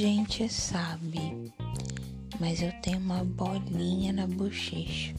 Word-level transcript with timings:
gente 0.00 0.48
sabe, 0.48 1.52
mas 2.40 2.62
eu 2.62 2.72
tenho 2.80 2.96
uma 2.96 3.22
bolinha 3.22 4.14
na 4.14 4.26
bochecha. 4.26 5.14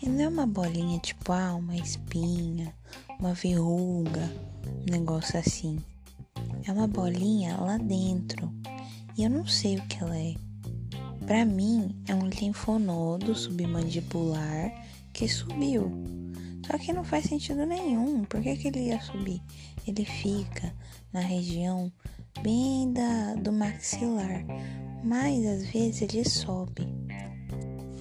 E 0.00 0.08
não 0.08 0.24
é 0.24 0.28
uma 0.28 0.46
bolinha 0.46 0.98
tipo, 0.98 1.30
ah, 1.30 1.54
uma 1.54 1.76
espinha, 1.76 2.74
uma 3.20 3.34
verruga, 3.34 4.32
um 4.66 4.90
negócio 4.90 5.38
assim. 5.38 5.78
É 6.64 6.72
uma 6.72 6.88
bolinha 6.88 7.58
lá 7.58 7.76
dentro. 7.76 8.50
E 9.14 9.24
eu 9.24 9.28
não 9.28 9.46
sei 9.46 9.76
o 9.76 9.82
que 9.82 10.02
ela 10.02 10.16
é. 10.16 10.34
Para 11.26 11.44
mim, 11.44 11.94
é 12.08 12.14
um 12.14 12.28
linfonodo 12.30 13.34
submandibular 13.34 14.72
que 15.12 15.28
subiu. 15.28 15.92
Só 16.66 16.78
que 16.78 16.94
não 16.94 17.04
faz 17.04 17.26
sentido 17.26 17.66
nenhum. 17.66 18.24
Por 18.24 18.40
que, 18.40 18.56
que 18.56 18.68
ele 18.68 18.86
ia 18.86 19.02
subir? 19.02 19.42
Ele 19.86 20.06
fica 20.06 20.74
na 21.12 21.20
região 21.20 21.92
bem 22.42 22.92
da, 22.92 23.34
do 23.34 23.52
maxilar, 23.52 24.44
mas 25.04 25.44
às 25.46 25.66
vezes 25.68 26.02
ele 26.02 26.28
sobe. 26.28 26.86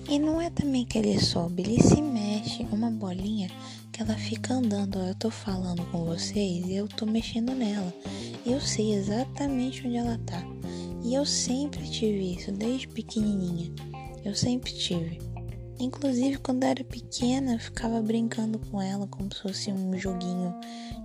E 0.07 0.19
não 0.19 0.39
é 0.39 0.49
também 0.49 0.85
que 0.85 0.97
ele 0.97 1.19
sobe, 1.19 1.63
ele 1.63 1.81
se 1.81 2.01
mexe, 2.01 2.63
uma 2.71 2.91
bolinha 2.91 3.49
que 3.91 4.01
ela 4.01 4.15
fica 4.15 4.53
andando. 4.53 4.99
Eu 4.99 5.15
tô 5.15 5.31
falando 5.31 5.83
com 5.91 6.05
vocês 6.05 6.67
e 6.67 6.75
eu 6.75 6.87
tô 6.87 7.05
mexendo 7.05 7.55
nela. 7.55 7.93
Eu 8.45 8.61
sei 8.61 8.93
exatamente 8.93 9.87
onde 9.87 9.97
ela 9.97 10.17
tá. 10.25 10.43
E 11.03 11.13
eu 11.13 11.25
sempre 11.25 11.87
tive 11.89 12.35
isso, 12.35 12.51
desde 12.51 12.87
pequenininha. 12.87 13.71
Eu 14.23 14.35
sempre 14.35 14.71
tive. 14.73 15.19
Inclusive, 15.79 16.37
quando 16.37 16.63
era 16.63 16.83
pequena, 16.83 17.53
eu 17.53 17.59
ficava 17.59 18.01
brincando 18.01 18.59
com 18.59 18.81
ela 18.81 19.07
como 19.07 19.33
se 19.33 19.41
fosse 19.41 19.71
um 19.71 19.97
joguinho 19.97 20.53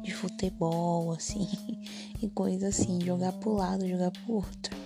de 0.02 0.12
futebol, 0.14 1.12
assim, 1.12 1.48
e 2.22 2.28
coisa 2.28 2.68
assim, 2.68 3.00
jogar 3.04 3.32
pro 3.32 3.54
lado, 3.54 3.88
jogar 3.88 4.10
pro 4.10 4.34
outro. 4.34 4.76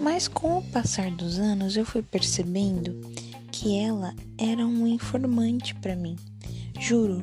Mas 0.00 0.26
com 0.26 0.58
o 0.58 0.62
passar 0.62 1.10
dos 1.10 1.38
anos, 1.38 1.76
eu 1.76 1.84
fui 1.84 2.02
percebendo 2.02 3.00
que 3.52 3.78
ela 3.78 4.14
era 4.38 4.66
um 4.66 4.86
informante 4.86 5.74
para 5.76 5.94
mim. 5.94 6.16
Juro, 6.78 7.22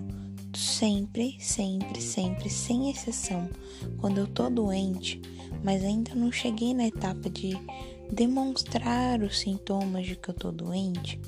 sempre, 0.56 1.36
sempre, 1.40 2.00
sempre, 2.00 2.50
sem 2.50 2.90
exceção, 2.90 3.50
quando 3.98 4.20
eu 4.20 4.28
tô 4.28 4.50
doente, 4.50 5.22
mas 5.64 5.84
ainda 5.84 6.16
não 6.16 6.32
cheguei 6.32 6.74
na 6.74 6.88
etapa 6.88 7.30
de 7.30 7.58
demonstrar 8.12 9.22
os 9.22 9.40
sintomas 9.40 10.06
de 10.06 10.16
que 10.16 10.30
eu 10.30 10.34
tô 10.34 10.52
doente, 10.52 11.20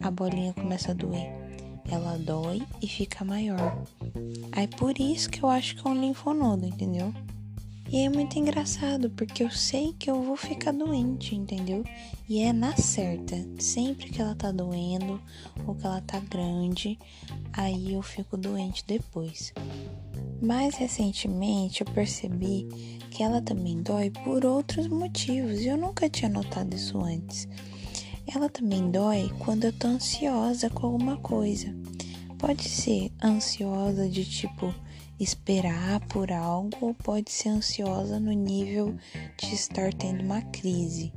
a 0.00 0.10
bolinha 0.10 0.52
começa 0.52 0.90
a 0.90 0.94
doer. 0.94 1.30
Ela 1.90 2.16
dói 2.18 2.62
e 2.80 2.86
fica 2.86 3.24
maior. 3.24 3.82
Aí 4.52 4.66
por 4.66 4.98
isso 4.98 5.28
que 5.28 5.42
eu 5.42 5.48
acho 5.48 5.76
que 5.76 5.86
é 5.86 5.90
um 5.90 6.00
linfonodo, 6.00 6.66
entendeu? 6.66 7.12
E 7.92 8.06
é 8.06 8.08
muito 8.08 8.38
engraçado, 8.38 9.10
porque 9.10 9.44
eu 9.44 9.50
sei 9.50 9.94
que 9.98 10.10
eu 10.10 10.22
vou 10.22 10.34
ficar 10.34 10.72
doente, 10.72 11.36
entendeu? 11.36 11.84
E 12.26 12.40
é 12.40 12.50
na 12.50 12.74
certa. 12.74 13.36
Sempre 13.58 14.08
que 14.08 14.22
ela 14.22 14.34
tá 14.34 14.50
doendo 14.50 15.20
ou 15.66 15.74
que 15.74 15.84
ela 15.84 16.00
tá 16.00 16.18
grande, 16.18 16.98
aí 17.52 17.92
eu 17.92 18.00
fico 18.00 18.38
doente 18.38 18.82
depois. 18.86 19.52
Mais 20.40 20.74
recentemente 20.76 21.82
eu 21.82 21.86
percebi 21.92 22.66
que 23.10 23.22
ela 23.22 23.42
também 23.42 23.82
dói 23.82 24.08
por 24.08 24.46
outros 24.46 24.88
motivos 24.88 25.60
e 25.60 25.66
eu 25.66 25.76
nunca 25.76 26.08
tinha 26.08 26.30
notado 26.30 26.74
isso 26.74 26.98
antes. 26.98 27.46
Ela 28.26 28.48
também 28.48 28.90
dói 28.90 29.30
quando 29.38 29.64
eu 29.64 29.72
tô 29.72 29.88
ansiosa 29.88 30.70
com 30.70 30.86
alguma 30.86 31.16
coisa. 31.18 31.74
Pode 32.38 32.68
ser 32.68 33.12
ansiosa 33.22 34.08
de 34.08 34.24
tipo 34.24 34.74
esperar 35.18 36.00
por 36.08 36.32
algo 36.32 36.70
ou 36.80 36.94
pode 36.94 37.30
ser 37.30 37.50
ansiosa 37.50 38.18
no 38.18 38.32
nível 38.32 38.96
de 39.38 39.54
estar 39.54 39.92
tendo 39.94 40.22
uma 40.22 40.42
crise, 40.42 41.12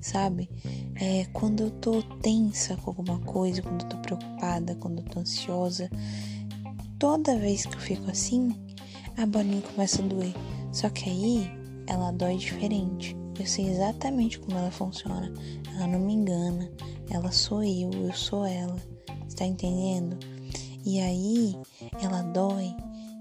sabe? 0.00 0.48
É 0.94 1.26
quando 1.32 1.64
eu 1.64 1.70
tô 1.70 2.02
tensa 2.22 2.76
com 2.76 2.90
alguma 2.90 3.18
coisa, 3.20 3.62
quando 3.62 3.82
eu 3.82 3.88
tô 3.88 3.96
preocupada, 3.98 4.76
quando 4.76 5.00
eu 5.00 5.04
tô 5.04 5.20
ansiosa, 5.20 5.90
toda 6.98 7.38
vez 7.38 7.66
que 7.66 7.74
eu 7.74 7.80
fico 7.80 8.10
assim, 8.10 8.52
a 9.16 9.26
bolinha 9.26 9.62
começa 9.62 10.02
a 10.02 10.06
doer. 10.06 10.34
Só 10.72 10.88
que 10.90 11.10
aí 11.10 11.50
ela 11.86 12.12
dói 12.12 12.36
diferente. 12.36 13.17
Eu 13.38 13.46
sei 13.46 13.68
exatamente 13.68 14.38
como 14.38 14.58
ela 14.58 14.70
funciona. 14.70 15.32
Ela 15.74 15.86
não 15.86 16.00
me 16.00 16.14
engana. 16.14 16.70
Ela 17.10 17.30
sou 17.30 17.62
eu, 17.62 17.90
eu 17.92 18.12
sou 18.12 18.44
ela. 18.44 18.76
Está 19.28 19.44
entendendo? 19.44 20.18
E 20.84 21.00
aí 21.00 21.56
ela 22.02 22.22
dói 22.22 22.74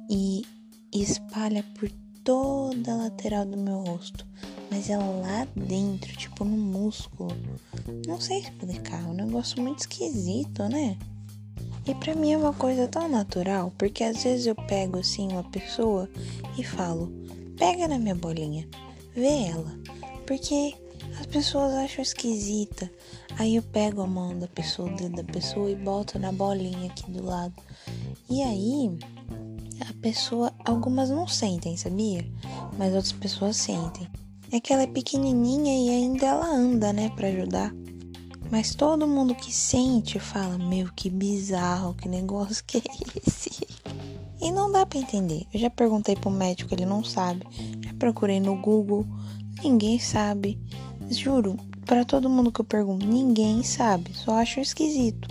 e 0.10 0.44
espalha 0.92 1.64
por 1.78 1.90
toda 2.24 2.92
a 2.92 2.96
lateral 2.96 3.46
do 3.46 3.58
meu 3.58 3.84
rosto. 3.84 4.26
Mas 4.70 4.90
ela 4.90 5.06
lá 5.06 5.48
dentro, 5.56 6.16
tipo 6.16 6.44
no 6.44 6.58
músculo. 6.58 7.32
Não 8.06 8.20
sei 8.20 8.40
explicar, 8.40 9.02
é 9.04 9.08
um 9.08 9.14
negócio 9.14 9.62
muito 9.62 9.80
esquisito, 9.80 10.64
né? 10.64 10.98
E 11.88 11.96
pra 11.96 12.14
mim 12.16 12.34
é 12.34 12.38
uma 12.38 12.54
coisa 12.54 12.86
tão 12.86 13.08
natural, 13.08 13.72
porque 13.78 14.04
às 14.04 14.22
vezes 14.22 14.46
eu 14.46 14.56
pego 14.56 15.00
assim 15.00 15.30
uma 15.32 15.44
pessoa 15.44 16.10
e 16.58 16.64
falo: 16.64 17.10
pega 17.58 17.88
na 17.88 17.98
minha 17.98 18.16
bolinha, 18.16 18.68
vê 19.16 19.46
ela. 19.46 19.74
Porque 20.28 20.76
as 21.20 21.26
pessoas 21.26 21.74
acham 21.74 22.04
esquisita. 22.04 22.92
Aí 23.40 23.56
eu 23.56 23.64
pego 23.64 24.02
a 24.02 24.08
mão 24.08 24.38
da 24.38 24.48
pessoa, 24.48 24.92
o 24.92 24.96
dedo 24.96 25.16
da 25.16 25.24
pessoa 25.24 25.72
e 25.72 25.76
boto 25.76 26.20
na 26.20 26.32
bolinha 26.32 26.92
aqui 26.92 27.10
do 27.10 27.24
lado. 27.24 27.56
E 28.30 28.44
aí 28.44 28.98
a 29.90 29.94
pessoa, 30.02 30.52
algumas 30.66 31.10
não 31.10 31.28
sentem, 31.28 31.78
sabia? 31.78 32.26
Mas 32.78 32.94
outras 32.94 33.14
pessoas 33.14 33.58
sentem. 33.58 34.08
É 34.52 34.60
que 34.60 34.74
ela 34.74 34.84
é 34.84 34.88
pequenininha 34.88 35.74
e 35.74 35.90
ainda 35.90 36.26
ela 36.26 36.48
anda, 36.48 36.92
né, 36.94 37.10
para 37.10 37.28
ajudar. 37.28 37.74
Mas 38.50 38.74
todo 38.76 39.08
mundo 39.08 39.36
que 39.36 39.54
sente 39.54 40.20
fala: 40.20 40.58
Meu, 40.58 40.90
que 40.96 41.10
bizarro, 41.10 41.94
que 41.94 42.08
negócio 42.08 42.64
que 42.66 42.78
é 42.78 42.82
esse? 43.26 43.68
E 44.42 44.52
não 44.52 44.72
dá 44.72 44.86
para 44.86 45.00
entender. 45.00 45.46
Eu 45.54 45.60
já 45.60 45.70
perguntei 45.70 46.16
pro 46.16 46.30
médico, 46.30 46.74
ele 46.74 46.86
não 46.86 47.04
sabe. 47.04 47.46
Já 47.84 47.94
procurei 47.96 48.40
no 48.40 48.56
Google, 48.56 49.06
ninguém 49.64 50.00
sabe. 50.00 50.60
Juro, 51.10 51.58
para 51.86 52.04
todo 52.04 52.30
mundo 52.30 52.52
que 52.52 52.62
eu 52.62 52.66
pergunto, 52.66 53.06
ninguém 53.06 53.64
sabe. 53.64 54.14
Só 54.14 54.36
acho 54.36 54.60
esquisito. 54.60 55.28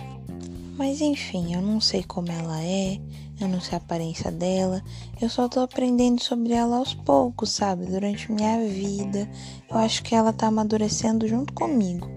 Mas 0.77 1.01
enfim, 1.01 1.53
eu 1.53 1.61
não 1.61 1.81
sei 1.81 2.03
como 2.03 2.31
ela 2.31 2.61
é, 2.63 2.99
eu 3.39 3.47
não 3.47 3.61
sei 3.61 3.75
a 3.75 3.77
aparência 3.77 4.31
dela, 4.31 4.83
eu 5.21 5.29
só 5.29 5.47
tô 5.47 5.59
aprendendo 5.59 6.21
sobre 6.21 6.53
ela 6.53 6.77
aos 6.77 6.93
poucos, 6.93 7.51
sabe? 7.51 7.85
Durante 7.85 8.31
minha 8.31 8.59
vida. 8.67 9.29
Eu 9.69 9.77
acho 9.77 10.03
que 10.03 10.15
ela 10.15 10.33
tá 10.33 10.47
amadurecendo 10.47 11.27
junto 11.27 11.53
comigo. 11.53 12.07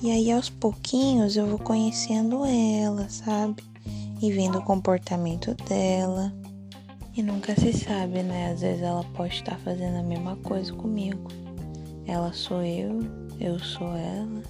E 0.00 0.10
aí 0.10 0.30
aos 0.30 0.48
pouquinhos 0.48 1.36
eu 1.36 1.46
vou 1.46 1.58
conhecendo 1.58 2.44
ela, 2.44 3.08
sabe? 3.08 3.62
E 4.20 4.30
vendo 4.30 4.58
o 4.58 4.64
comportamento 4.64 5.54
dela. 5.68 6.32
E 7.14 7.22
nunca 7.22 7.54
se 7.58 7.72
sabe, 7.72 8.22
né? 8.22 8.52
Às 8.52 8.60
vezes 8.60 8.82
ela 8.82 9.04
pode 9.14 9.34
estar 9.34 9.58
fazendo 9.58 9.96
a 9.96 10.02
mesma 10.02 10.36
coisa 10.36 10.72
comigo. 10.72 11.28
Ela 12.08 12.32
sou 12.32 12.62
eu, 12.62 13.00
eu 13.38 13.58
sou 13.58 13.94
ela. 13.94 14.42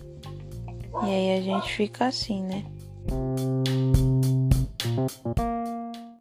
E 1.03 1.11
aí 1.11 1.39
a 1.39 1.43
gente 1.43 1.73
fica 1.73 2.07
assim, 2.07 2.41
né? 2.45 2.65